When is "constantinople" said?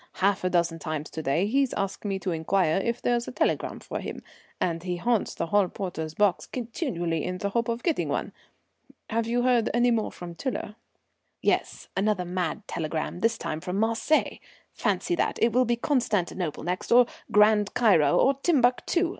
15.75-16.63